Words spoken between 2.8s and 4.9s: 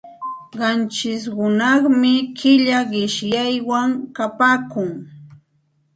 qishyaywan kapaakun.